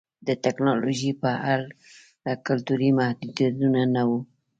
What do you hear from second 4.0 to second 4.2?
وو